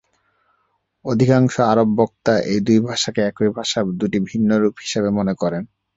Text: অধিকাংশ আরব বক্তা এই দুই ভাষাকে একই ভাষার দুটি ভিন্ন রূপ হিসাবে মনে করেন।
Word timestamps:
অধিকাংশ 1.05 1.53
আরব 1.71 1.89
বক্তা 1.97 2.33
এই 2.51 2.59
দুই 2.67 2.79
ভাষাকে 2.87 3.21
একই 3.23 3.49
ভাষার 3.57 3.85
দুটি 3.99 4.19
ভিন্ন 4.29 4.49
রূপ 4.61 4.75
হিসাবে 4.83 5.09
মনে 5.17 5.33
করেন। 5.41 5.63